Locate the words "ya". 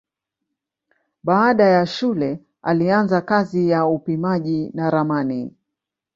1.63-1.85, 3.69-3.85